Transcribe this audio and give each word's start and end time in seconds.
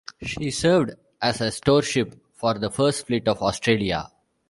She 0.23 0.49
served 0.49 0.93
as 1.21 1.41
a 1.41 1.51
storeship 1.51 2.15
for 2.33 2.57
the 2.57 2.71
First 2.71 3.05
Fleet 3.05 3.23
to 3.25 3.35
Australia. 3.37 4.09